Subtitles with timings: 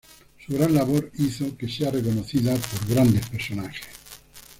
[0.43, 3.85] Su gran labor hizo que sea reconocida por grandes personajes.